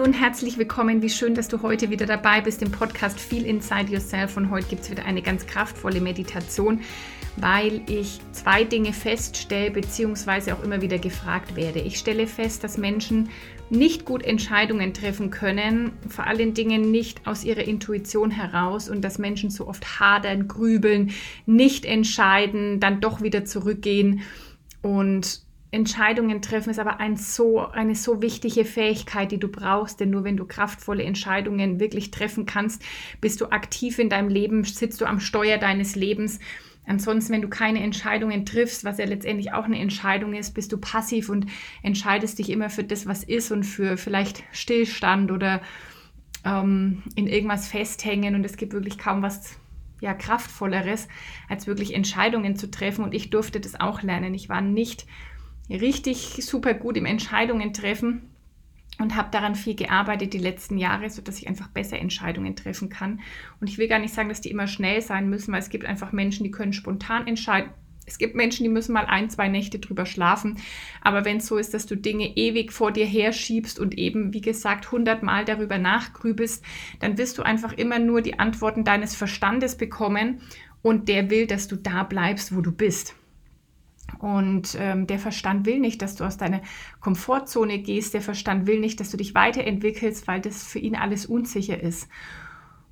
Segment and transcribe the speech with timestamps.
[0.00, 1.02] Hallo und herzlich willkommen.
[1.02, 4.38] Wie schön, dass du heute wieder dabei bist im Podcast Feel Inside Yourself.
[4.38, 6.80] Und heute gibt es wieder eine ganz kraftvolle Meditation
[7.36, 11.80] weil ich zwei Dinge feststelle, beziehungsweise auch immer wieder gefragt werde.
[11.80, 13.30] Ich stelle fest, dass Menschen
[13.70, 19.18] nicht gut Entscheidungen treffen können, vor allen Dingen nicht aus ihrer Intuition heraus und dass
[19.18, 21.12] Menschen so oft hadern, grübeln,
[21.46, 24.22] nicht entscheiden, dann doch wieder zurückgehen
[24.82, 30.10] und Entscheidungen treffen ist aber ein so, eine so wichtige Fähigkeit, die du brauchst, denn
[30.10, 32.82] nur wenn du kraftvolle Entscheidungen wirklich treffen kannst,
[33.20, 36.40] bist du aktiv in deinem Leben, sitzt du am Steuer deines Lebens
[36.90, 40.78] Ansonsten, wenn du keine Entscheidungen triffst, was ja letztendlich auch eine Entscheidung ist, bist du
[40.78, 41.46] passiv und
[41.82, 45.60] entscheidest dich immer für das, was ist und für vielleicht Stillstand oder
[46.44, 48.34] ähm, in irgendwas festhängen.
[48.34, 49.56] Und es gibt wirklich kaum was
[50.00, 51.06] ja, kraftvolleres,
[51.48, 53.04] als wirklich Entscheidungen zu treffen.
[53.04, 54.34] Und ich durfte das auch lernen.
[54.34, 55.06] Ich war nicht
[55.70, 58.30] richtig super gut im Entscheidungen treffen
[58.98, 63.20] und habe daran viel gearbeitet die letzten Jahre, sodass ich einfach besser Entscheidungen treffen kann.
[63.60, 65.86] Und ich will gar nicht sagen, dass die immer schnell sein müssen, weil es gibt
[65.86, 67.70] einfach Menschen, die können spontan entscheiden.
[68.06, 70.58] Es gibt Menschen, die müssen mal ein, zwei Nächte drüber schlafen.
[71.00, 74.40] Aber wenn es so ist, dass du Dinge ewig vor dir herschiebst und eben, wie
[74.40, 76.64] gesagt, hundertmal darüber nachgrübelst,
[76.98, 80.40] dann wirst du einfach immer nur die Antworten deines Verstandes bekommen
[80.82, 83.14] und der will, dass du da bleibst, wo du bist.
[84.18, 86.60] Und ähm, der Verstand will nicht, dass du aus deiner
[87.00, 88.14] Komfortzone gehst.
[88.14, 92.08] Der Verstand will nicht, dass du dich weiterentwickelst, weil das für ihn alles unsicher ist.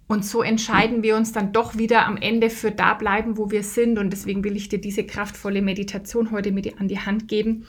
[0.06, 3.62] Und so entscheiden wir uns dann doch wieder am Ende für da bleiben, wo wir
[3.62, 3.98] sind.
[3.98, 7.66] Und deswegen will ich dir diese kraftvolle Meditation heute mit an die Hand geben,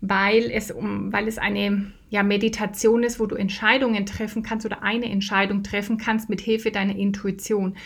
[0.00, 4.82] weil es, um, weil es eine ja, Meditation ist, wo du Entscheidungen treffen kannst oder
[4.82, 7.76] eine Entscheidung treffen kannst mit Hilfe deiner Intuition.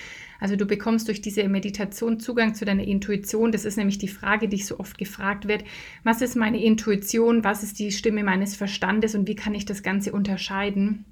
[0.40, 3.52] Also du bekommst durch diese Meditation Zugang zu deiner Intuition.
[3.52, 5.64] Das ist nämlich die Frage, die ich so oft gefragt wird.
[6.02, 7.44] Was ist meine Intuition?
[7.44, 9.14] Was ist die Stimme meines Verstandes?
[9.14, 11.04] Und wie kann ich das Ganze unterscheiden?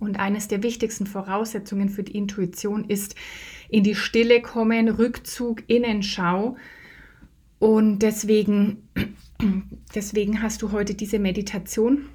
[0.00, 3.16] Und eines der wichtigsten Voraussetzungen für die Intuition ist
[3.68, 6.56] in die Stille kommen, Rückzug, Innenschau.
[7.58, 8.88] Und deswegen,
[9.94, 12.08] deswegen hast du heute diese Meditation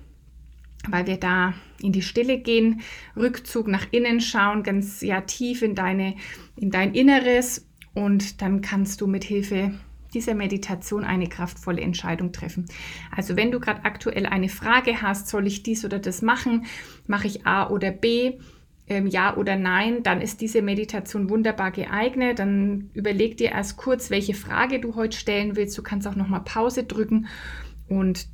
[0.89, 2.81] weil wir da in die Stille gehen,
[3.15, 6.15] Rückzug nach innen schauen, ganz ja tief in deine
[6.55, 9.73] in dein Inneres und dann kannst du mit Hilfe
[10.13, 12.65] dieser Meditation eine kraftvolle Entscheidung treffen.
[13.11, 16.65] Also wenn du gerade aktuell eine Frage hast, soll ich dies oder das machen,
[17.07, 18.37] mache ich A oder B,
[18.87, 22.39] ähm, ja oder nein, dann ist diese Meditation wunderbar geeignet.
[22.39, 25.77] Dann überleg dir erst kurz, welche Frage du heute stellen willst.
[25.77, 27.27] Du kannst auch noch mal Pause drücken
[27.87, 28.27] und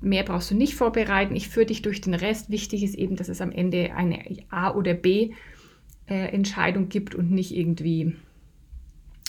[0.00, 1.36] Mehr brauchst du nicht vorbereiten.
[1.36, 2.50] Ich führe dich durch den Rest.
[2.50, 8.16] Wichtig ist eben, dass es am Ende eine A- oder B-Entscheidung gibt und nicht irgendwie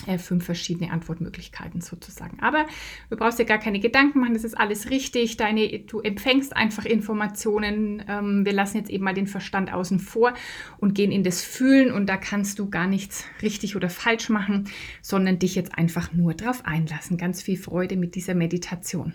[0.06, 2.40] äh, fünf verschiedene Antwortmöglichkeiten sozusagen.
[2.40, 2.66] Aber
[3.10, 5.36] du brauchst dir gar keine Gedanken machen, das ist alles richtig.
[5.36, 8.04] Deine, du empfängst einfach Informationen.
[8.08, 10.34] Ähm, wir lassen jetzt eben mal den Verstand außen vor
[10.78, 14.68] und gehen in das Fühlen und da kannst du gar nichts richtig oder falsch machen,
[15.00, 17.16] sondern dich jetzt einfach nur drauf einlassen.
[17.16, 19.14] Ganz viel Freude mit dieser Meditation.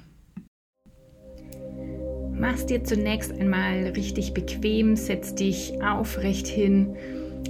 [2.40, 6.96] Mach's dir zunächst einmal richtig bequem, setz dich aufrecht hin.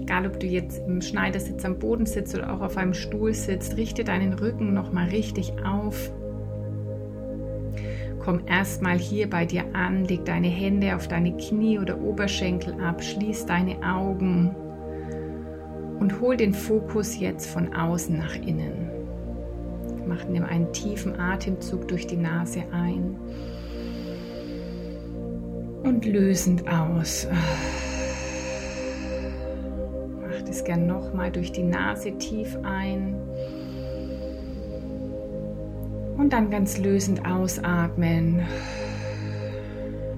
[0.07, 3.75] Egal, ob du jetzt im Schneidersitz am Boden sitzt oder auch auf einem Stuhl sitzt,
[3.75, 6.13] richte deinen Rücken nochmal richtig auf.
[8.19, 13.03] Komm erstmal hier bei dir an, leg deine Hände auf deine Knie oder Oberschenkel ab,
[13.03, 14.55] schließ deine Augen
[15.99, 18.89] und hol den Fokus jetzt von außen nach innen.
[20.07, 23.17] Mach nimm einen tiefen Atemzug durch die Nase ein
[25.83, 27.27] und lösend aus.
[30.67, 33.15] Gern nochmal durch die Nase tief ein.
[36.17, 38.41] Und dann ganz lösend ausatmen.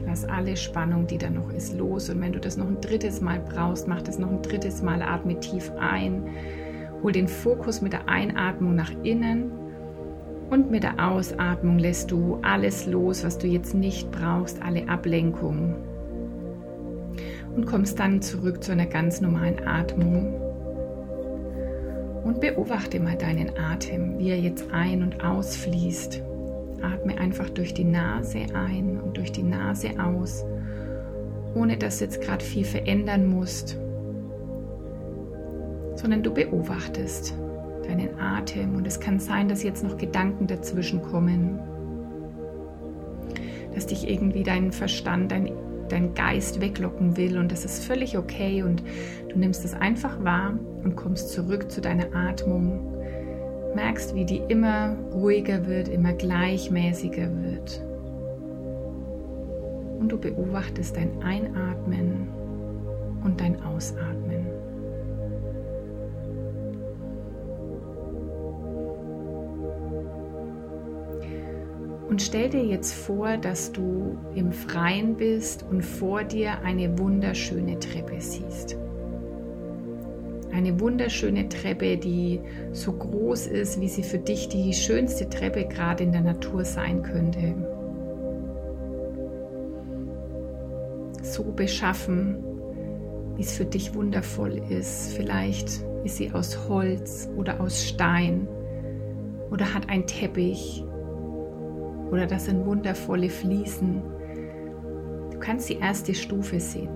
[0.07, 2.09] Lass alle Spannung, die da noch ist, los.
[2.09, 5.03] Und wenn du das noch ein drittes Mal brauchst, mach das noch ein drittes Mal.
[5.03, 6.23] Atme tief ein.
[7.03, 9.51] Hol den Fokus mit der Einatmung nach innen
[10.49, 15.75] und mit der Ausatmung lässt du alles los, was du jetzt nicht brauchst, alle Ablenkungen.
[17.55, 20.33] Und kommst dann zurück zu einer ganz normalen Atmung.
[22.23, 26.21] Und beobachte mal deinen Atem, wie er jetzt ein- und ausfließt.
[26.81, 30.45] Atme einfach durch die Nase ein und durch die Nase aus,
[31.55, 33.77] ohne dass du jetzt gerade viel verändern musst,
[35.95, 37.33] sondern du beobachtest
[37.85, 41.59] deinen Atem und es kann sein, dass jetzt noch Gedanken dazwischen kommen.
[43.73, 45.51] dass dich irgendwie dein Verstand, dein,
[45.91, 48.83] dein Geist weglocken will und das ist völlig okay und
[49.29, 50.53] du nimmst es einfach wahr
[50.83, 52.95] und kommst zurück zu deiner Atmung.
[53.75, 57.83] Merkst, wie die immer ruhiger wird, immer gleichmäßiger wird.
[59.99, 62.29] Und du beobachtest dein Einatmen
[63.23, 64.48] und dein Ausatmen.
[72.09, 77.77] Und stell dir jetzt vor, dass du im Freien bist und vor dir eine wunderschöne
[77.77, 78.75] Treppe siehst.
[80.51, 82.41] Eine wunderschöne Treppe, die
[82.71, 87.03] so groß ist, wie sie für dich die schönste Treppe gerade in der Natur sein
[87.03, 87.53] könnte.
[91.21, 92.43] So beschaffen,
[93.35, 95.13] wie es für dich wundervoll ist.
[95.13, 98.47] Vielleicht ist sie aus Holz oder aus Stein
[99.51, 100.83] oder hat einen Teppich
[102.11, 104.01] oder das sind wundervolle Fliesen.
[105.31, 106.89] Du kannst die erste Stufe sehen.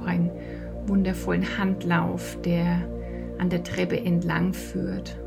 [0.00, 0.30] Auch einen
[0.86, 2.82] wundervollen Handlauf, der
[3.38, 5.18] an der Treppe entlang führt.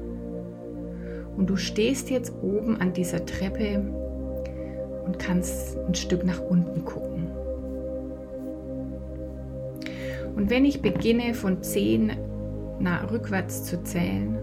[1.35, 3.83] Und du stehst jetzt oben an dieser Treppe
[5.05, 7.27] und kannst ein Stück nach unten gucken.
[10.35, 12.11] Und wenn ich beginne von 10
[12.79, 14.37] nach rückwärts zu zählen,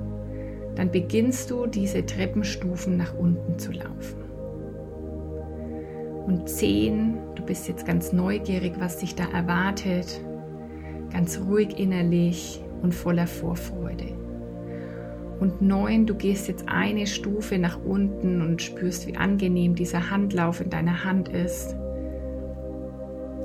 [0.76, 4.24] dann beginnst du diese Treppenstufen nach unten zu laufen.
[6.26, 10.20] Und zehn, du bist jetzt ganz neugierig, was dich da erwartet,
[11.12, 14.06] ganz ruhig innerlich und voller Vorfreude.
[15.40, 20.60] Und neun, du gehst jetzt eine Stufe nach unten und spürst, wie angenehm dieser Handlauf
[20.60, 21.76] in deiner Hand ist.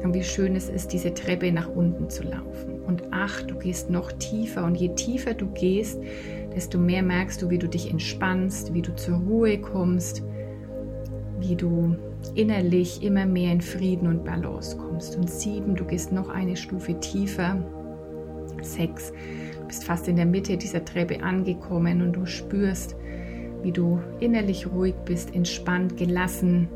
[0.04, 2.80] Und wie schön es ist, diese Treppe nach unten zu laufen.
[2.88, 4.64] Und acht, du gehst noch tiefer.
[4.64, 6.00] Und je tiefer du gehst,
[6.60, 10.24] desto mehr merkst du, wie du dich entspannst, wie du zur Ruhe kommst,
[11.40, 11.96] wie du
[12.36, 15.16] innerlich immer mehr in Frieden und Balance kommst.
[15.16, 17.64] Und sieben, du gehst noch eine Stufe tiefer.
[18.62, 19.14] Sechs,
[19.58, 22.98] du bist fast in der Mitte dieser Treppe angekommen und du spürst,
[23.64, 26.68] wie du innerlich ruhig bist, entspannt, gelassen,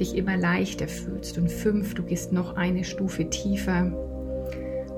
[0.00, 1.38] dich immer leichter fühlst.
[1.38, 3.92] Und fünf, du gehst noch eine Stufe tiefer.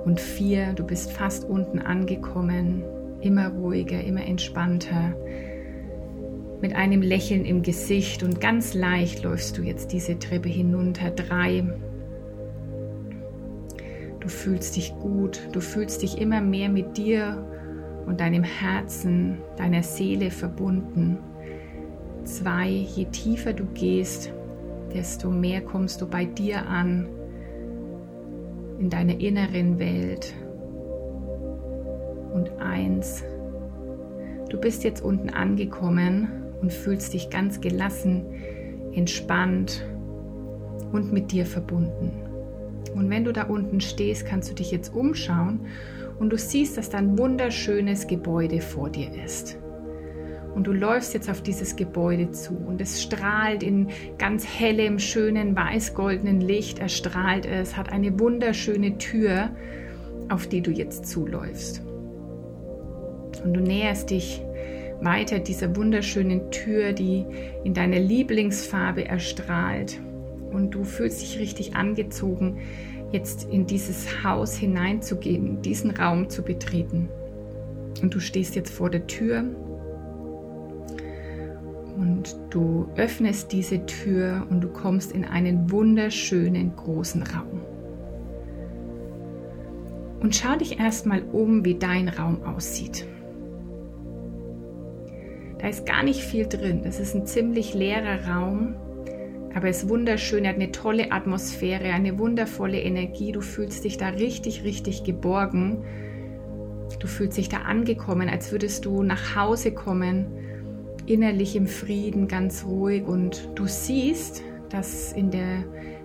[0.06, 2.84] Und vier, du bist fast unten angekommen
[3.20, 5.14] immer ruhiger, immer entspannter,
[6.60, 11.10] mit einem Lächeln im Gesicht und ganz leicht läufst du jetzt diese Treppe hinunter.
[11.10, 11.64] Drei.
[14.20, 17.46] Du fühlst dich gut, du fühlst dich immer mehr mit dir
[18.06, 21.18] und deinem Herzen, deiner Seele verbunden.
[22.24, 24.32] Zwei, je tiefer du gehst,
[24.92, 27.08] desto mehr kommst du bei dir an,
[28.78, 30.34] in deiner inneren Welt
[32.32, 33.24] und eins.
[34.48, 36.28] Du bist jetzt unten angekommen
[36.60, 38.24] und fühlst dich ganz gelassen,
[38.92, 39.84] entspannt
[40.92, 42.12] und mit dir verbunden.
[42.94, 45.60] Und wenn du da unten stehst, kannst du dich jetzt umschauen
[46.18, 49.58] und du siehst, dass da ein wunderschönes Gebäude vor dir ist.
[50.54, 53.88] Und du läufst jetzt auf dieses Gebäude zu und es strahlt in
[54.18, 59.50] ganz hellem, schönen, weiß-goldenen Licht, erstrahlt es, hat eine wunderschöne Tür,
[60.28, 61.82] auf die du jetzt zuläufst.
[63.44, 64.42] Und du näherst dich
[65.00, 67.24] weiter dieser wunderschönen Tür, die
[67.64, 70.00] in deiner Lieblingsfarbe erstrahlt.
[70.52, 72.58] Und du fühlst dich richtig angezogen,
[73.12, 77.08] jetzt in dieses Haus hineinzugehen, diesen Raum zu betreten.
[78.02, 79.44] Und du stehst jetzt vor der Tür
[81.96, 87.60] und du öffnest diese Tür und du kommst in einen wunderschönen großen Raum.
[90.20, 93.06] Und schau dich erstmal um, wie dein Raum aussieht.
[95.60, 96.80] Da ist gar nicht viel drin.
[96.84, 98.76] Das ist ein ziemlich leerer Raum,
[99.54, 100.44] aber es ist wunderschön.
[100.44, 103.32] Er hat eine tolle Atmosphäre, eine wundervolle Energie.
[103.32, 105.84] Du fühlst dich da richtig, richtig geborgen.
[106.98, 110.26] Du fühlst dich da angekommen, als würdest du nach Hause kommen,
[111.04, 113.04] innerlich im Frieden, ganz ruhig.
[113.04, 115.64] Und du siehst, dass in der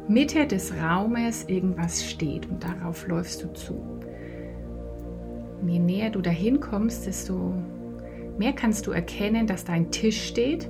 [0.10, 3.82] Mitte des Raumes irgendwas steht und darauf läufst du zu.
[5.66, 7.54] Je näher du dahin kommst, desto
[8.38, 10.70] mehr kannst du erkennen, dass da ein Tisch steht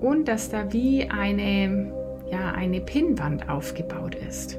[0.00, 1.92] und dass da wie eine,
[2.30, 4.58] ja, eine Pinnwand aufgebaut ist.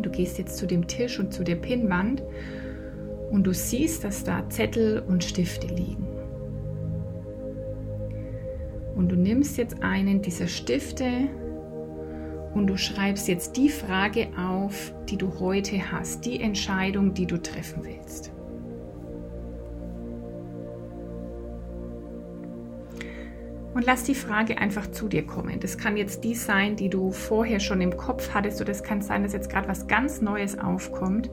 [0.00, 2.22] Du gehst jetzt zu dem Tisch und zu der Pinnwand
[3.30, 6.06] und du siehst, dass da Zettel und Stifte liegen.
[8.94, 11.06] Und du nimmst jetzt einen dieser Stifte
[12.54, 17.36] und du schreibst jetzt die Frage auf, die du heute hast, die Entscheidung, die du
[17.36, 18.32] treffen willst.
[23.76, 25.60] Und lass die Frage einfach zu dir kommen.
[25.60, 29.02] Das kann jetzt die sein, die du vorher schon im Kopf hattest, oder es kann
[29.02, 31.28] sein, dass jetzt gerade was ganz Neues aufkommt.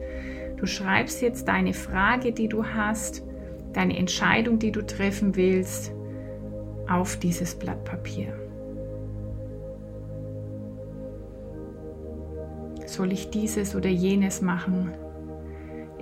[0.58, 3.22] Du schreibst jetzt deine Frage, die du hast,
[3.72, 5.94] deine Entscheidung, die du treffen willst,
[6.86, 8.34] auf dieses Blatt Papier.
[12.84, 14.92] Soll ich dieses oder jenes machen?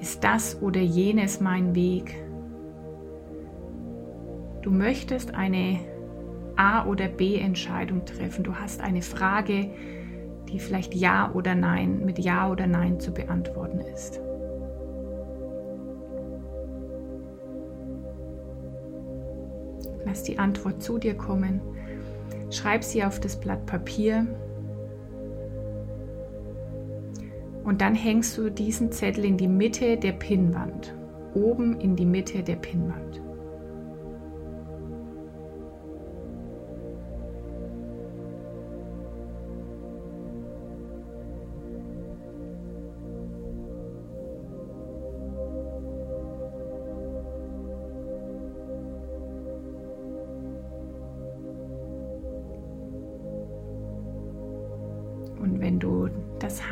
[0.00, 2.16] Ist das oder jenes mein Weg?
[4.62, 5.91] Du möchtest eine
[6.56, 8.44] A- oder B-Entscheidung treffen.
[8.44, 9.70] Du hast eine Frage,
[10.48, 14.20] die vielleicht Ja oder Nein mit Ja oder Nein zu beantworten ist.
[20.04, 21.60] Lass die Antwort zu dir kommen.
[22.50, 24.26] Schreib sie auf das Blatt Papier.
[27.64, 30.94] Und dann hängst du diesen Zettel in die Mitte der Pinnwand.
[31.34, 33.21] Oben in die Mitte der Pinnwand.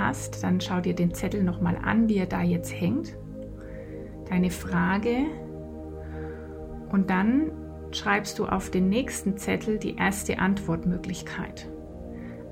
[0.01, 3.17] Hast, dann schau dir den Zettel nochmal an, wie er da jetzt hängt.
[4.29, 5.27] Deine Frage.
[6.91, 7.53] Und dann
[7.93, 11.69] schreibst du auf den nächsten Zettel die erste Antwortmöglichkeit.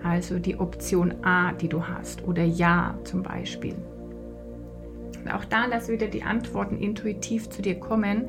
[0.03, 2.27] Also die Option A, die du hast.
[2.27, 3.75] Oder Ja zum Beispiel.
[5.25, 8.29] Und auch da lass wieder die Antworten intuitiv zu dir kommen.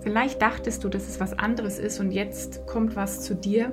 [0.00, 3.72] Vielleicht dachtest du, dass es was anderes ist und jetzt kommt was zu dir.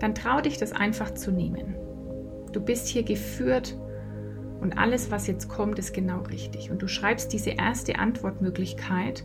[0.00, 1.76] Dann trau dich das einfach zu nehmen.
[2.52, 3.76] Du bist hier geführt
[4.60, 6.70] und alles, was jetzt kommt, ist genau richtig.
[6.70, 9.24] Und du schreibst diese erste Antwortmöglichkeit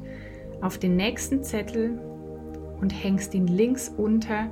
[0.61, 1.99] auf den nächsten Zettel
[2.81, 4.51] und hängst ihn links unter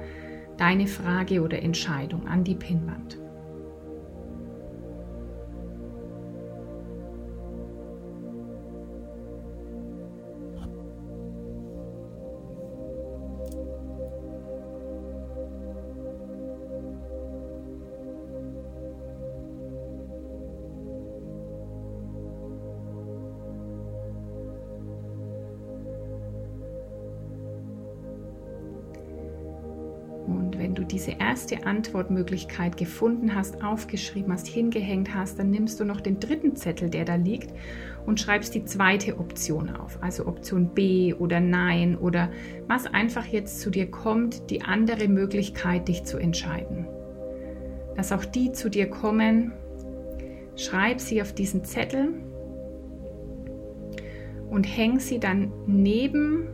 [0.57, 3.17] deine Frage oder Entscheidung an die Pinnwand.
[31.35, 36.89] Erste Antwortmöglichkeit gefunden hast, aufgeschrieben hast, hingehängt hast, dann nimmst du noch den dritten Zettel,
[36.89, 37.53] der da liegt,
[38.05, 40.01] und schreibst die zweite Option auf.
[40.01, 42.31] Also Option B oder Nein oder
[42.69, 46.87] was einfach jetzt zu dir kommt, die andere Möglichkeit, dich zu entscheiden.
[47.97, 49.51] Dass auch die zu dir kommen,
[50.55, 52.13] schreib sie auf diesen Zettel
[54.49, 56.47] und häng sie dann neben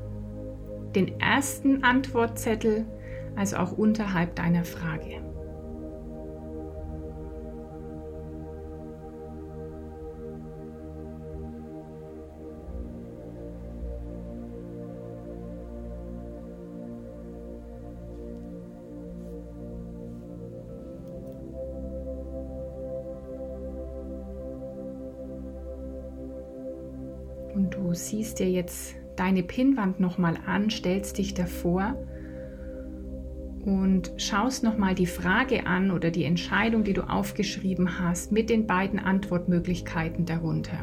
[0.95, 2.87] den ersten Antwortzettel
[3.35, 5.21] also auch unterhalb deiner Frage.
[27.53, 31.95] Und du siehst dir jetzt deine Pinnwand nochmal an, stellst dich davor
[33.65, 38.67] und schaust nochmal die Frage an oder die Entscheidung, die du aufgeschrieben hast, mit den
[38.67, 40.79] beiden Antwortmöglichkeiten darunter.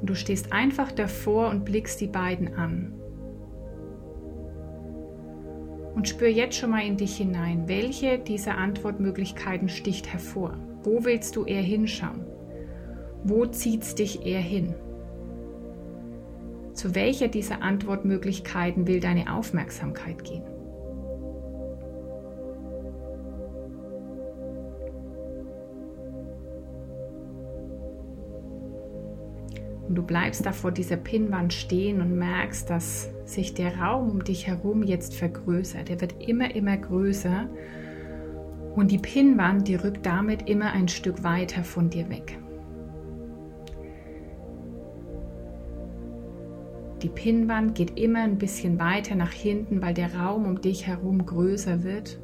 [0.00, 2.94] Und du stehst einfach davor und blickst die beiden an.
[5.94, 10.56] Und spür jetzt schon mal in dich hinein, welche dieser Antwortmöglichkeiten sticht hervor.
[10.84, 12.24] Wo willst du eher hinschauen?
[13.24, 14.74] Wo zieht es dich eher hin?
[16.72, 20.44] Zu welcher dieser Antwortmöglichkeiten will deine Aufmerksamkeit gehen?
[29.88, 34.22] Und du bleibst da vor dieser Pinnwand stehen und merkst, dass sich der Raum um
[34.22, 35.88] dich herum jetzt vergrößert.
[35.88, 37.48] Er wird immer, immer größer.
[38.74, 42.38] Und die Pinnwand, die rückt damit immer ein Stück weiter von dir weg.
[47.02, 51.24] Die Pinnwand geht immer ein bisschen weiter nach hinten, weil der Raum um dich herum
[51.24, 52.18] größer wird.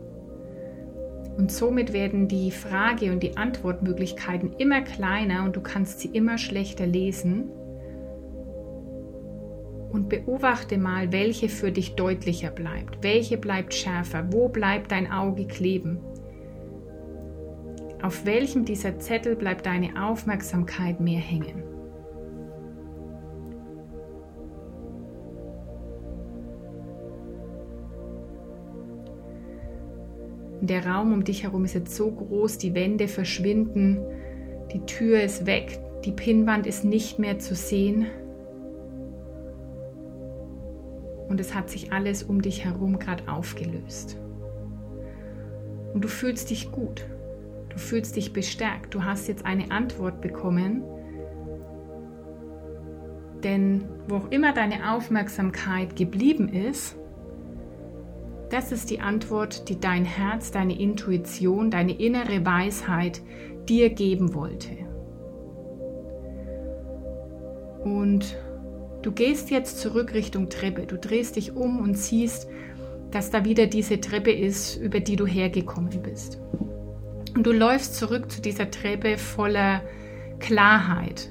[1.37, 6.39] Und somit werden die Frage- und die Antwortmöglichkeiten immer kleiner und du kannst sie immer
[6.39, 7.51] schlechter lesen.
[9.91, 15.47] Und beobachte mal, welche für dich deutlicher bleibt, welche bleibt schärfer, wo bleibt dein Auge
[15.47, 15.99] kleben.
[18.03, 21.74] Auf welchem dieser Zettel bleibt deine Aufmerksamkeit mehr hängen?
[30.67, 34.01] Der Raum um dich herum ist jetzt so groß, die Wände verschwinden,
[34.73, 38.07] die Tür ist weg, die Pinnwand ist nicht mehr zu sehen.
[41.29, 44.19] Und es hat sich alles um dich herum gerade aufgelöst.
[45.95, 47.07] Und du fühlst dich gut.
[47.71, 48.95] Du fühlst dich bestärkt.
[48.95, 50.83] Du hast jetzt eine Antwort bekommen.
[53.43, 56.97] Denn wo auch immer deine Aufmerksamkeit geblieben ist,
[58.51, 63.21] das ist die Antwort, die dein Herz, deine Intuition, deine innere Weisheit
[63.69, 64.77] dir geben wollte.
[67.85, 68.37] Und
[69.03, 70.87] du gehst jetzt zurück Richtung Treppe.
[70.87, 72.49] Du drehst dich um und siehst,
[73.11, 76.41] dass da wieder diese Treppe ist, über die du hergekommen bist.
[77.35, 79.83] Und du läufst zurück zu dieser Treppe voller
[80.39, 81.31] Klarheit,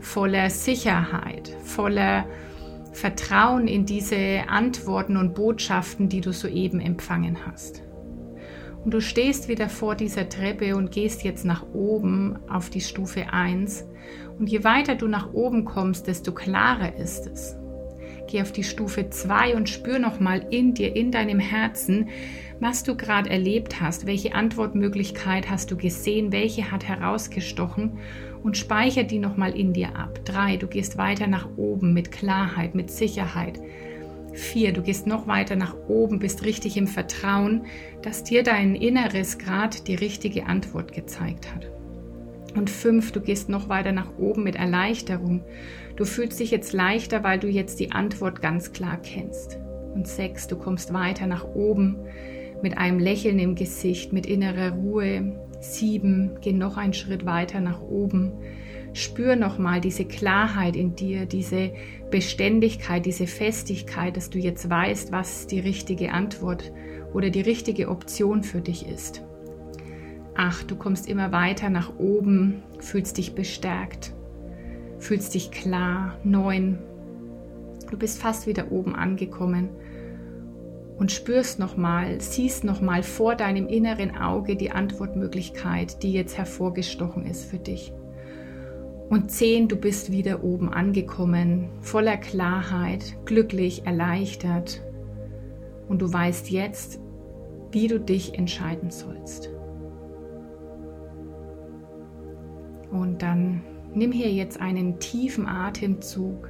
[0.00, 2.24] voller Sicherheit, voller
[2.92, 7.82] Vertrauen in diese Antworten und Botschaften, die du soeben empfangen hast.
[8.84, 13.32] Und du stehst wieder vor dieser Treppe und gehst jetzt nach oben auf die Stufe
[13.32, 13.86] 1.
[14.38, 17.56] Und je weiter du nach oben kommst, desto klarer ist es.
[18.26, 22.08] Geh auf die Stufe 2 und spür nochmal in dir, in deinem Herzen,
[22.60, 27.98] was du gerade erlebt hast, welche Antwortmöglichkeit hast du gesehen, welche hat herausgestochen
[28.42, 30.20] und speicher die nochmal in dir ab.
[30.24, 30.56] 3.
[30.56, 33.60] Du gehst weiter nach oben mit Klarheit, mit Sicherheit.
[34.32, 34.72] 4.
[34.72, 37.66] Du gehst noch weiter nach oben, bist richtig im Vertrauen,
[38.02, 41.70] dass dir dein Inneres gerade die richtige Antwort gezeigt hat.
[42.56, 43.12] Und 5.
[43.12, 45.44] Du gehst noch weiter nach oben mit Erleichterung.
[45.96, 49.58] Du fühlst dich jetzt leichter, weil du jetzt die Antwort ganz klar kennst.
[49.94, 51.96] Und sechs, du kommst weiter nach oben
[52.62, 55.49] mit einem Lächeln im Gesicht, mit innerer Ruhe.
[55.60, 58.32] Sieben, geh noch einen Schritt weiter nach oben.
[58.92, 61.72] Spür nochmal diese Klarheit in dir, diese
[62.10, 66.72] Beständigkeit, diese Festigkeit, dass du jetzt weißt, was die richtige Antwort
[67.12, 69.22] oder die richtige Option für dich ist.
[70.34, 74.12] Acht, du kommst immer weiter nach oben, fühlst dich bestärkt
[75.00, 76.78] fühlst dich klar, neun.
[77.90, 79.70] Du bist fast wieder oben angekommen
[81.00, 87.44] und spürst nochmal, siehst nochmal vor deinem inneren Auge die Antwortmöglichkeit, die jetzt hervorgestochen ist
[87.44, 87.92] für dich.
[89.08, 94.82] Und zehn, du bist wieder oben angekommen, voller Klarheit, glücklich, erleichtert.
[95.88, 97.00] Und du weißt jetzt,
[97.72, 99.50] wie du dich entscheiden sollst.
[102.92, 106.48] Und dann Nimm hier jetzt einen tiefen Atemzug.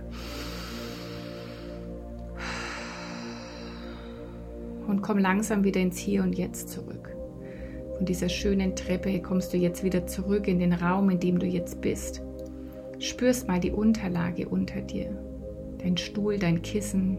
[5.01, 7.17] Und komm langsam wieder ins Hier und Jetzt zurück.
[7.97, 11.47] Von dieser schönen Treppe kommst du jetzt wieder zurück in den Raum, in dem du
[11.47, 12.21] jetzt bist.
[12.99, 15.19] Spürst mal die Unterlage unter dir.
[15.79, 17.17] Dein Stuhl, dein Kissen.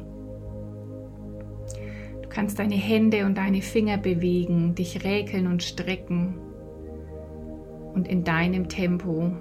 [2.22, 6.36] Du kannst deine Hände und deine Finger bewegen, dich räkeln und strecken
[7.96, 9.32] und in deinem Tempo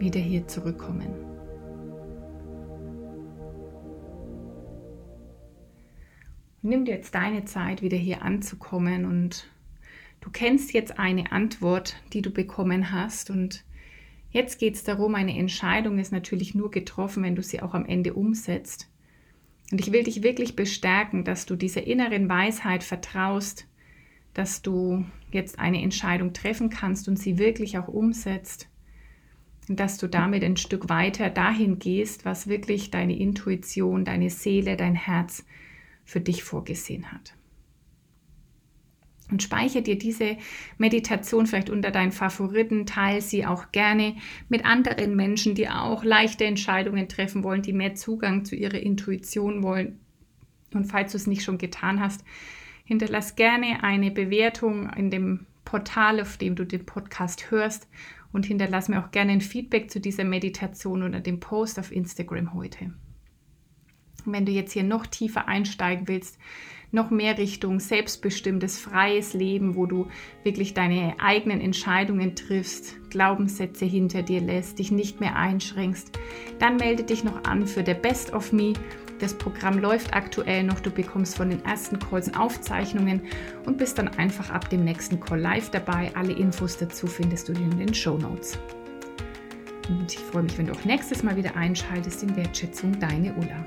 [0.00, 1.33] wieder hier zurückkommen.
[6.66, 9.50] Nimm dir jetzt deine Zeit, wieder hier anzukommen und
[10.22, 13.64] du kennst jetzt eine Antwort, die du bekommen hast und
[14.30, 17.84] jetzt geht es darum, eine Entscheidung ist natürlich nur getroffen, wenn du sie auch am
[17.84, 18.88] Ende umsetzt.
[19.72, 23.66] Und ich will dich wirklich bestärken, dass du dieser inneren Weisheit vertraust,
[24.32, 28.70] dass du jetzt eine Entscheidung treffen kannst und sie wirklich auch umsetzt
[29.68, 34.94] dass du damit ein Stück weiter dahin gehst, was wirklich deine Intuition, deine Seele, dein
[34.94, 35.46] Herz
[36.04, 37.34] für dich vorgesehen hat.
[39.30, 40.36] Und speichere dir diese
[40.76, 44.16] Meditation vielleicht unter deinen Favoriten, teile sie auch gerne
[44.48, 49.62] mit anderen Menschen, die auch leichte Entscheidungen treffen wollen, die mehr Zugang zu ihrer Intuition
[49.62, 49.98] wollen.
[50.74, 52.22] Und falls du es nicht schon getan hast,
[52.84, 57.88] hinterlass gerne eine Bewertung in dem Portal, auf dem du den Podcast hörst
[58.32, 62.52] und hinterlass mir auch gerne ein Feedback zu dieser Meditation oder dem Post auf Instagram
[62.52, 62.92] heute.
[64.32, 66.38] Wenn du jetzt hier noch tiefer einsteigen willst,
[66.90, 70.06] noch mehr Richtung selbstbestimmtes, freies Leben, wo du
[70.44, 76.16] wirklich deine eigenen Entscheidungen triffst, Glaubenssätze hinter dir lässt, dich nicht mehr einschränkst,
[76.60, 78.74] dann melde dich noch an für der Best of Me
[79.18, 80.80] das Programm läuft aktuell noch.
[80.80, 83.22] Du bekommst von den ersten Calls Aufzeichnungen
[83.64, 86.10] und bist dann einfach ab dem nächsten Call live dabei.
[86.14, 88.58] Alle Infos dazu findest du in den Show Notes.
[89.88, 93.64] Und ich freue mich, wenn du auch nächstes Mal wieder einschaltest in Wertschätzung, deine Ulla.